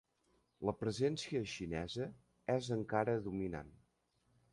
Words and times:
La 0.69 0.73
presència 0.77 1.41
xinesa 1.51 2.07
és 2.55 2.71
encara 2.77 3.15
dominant. 3.29 3.71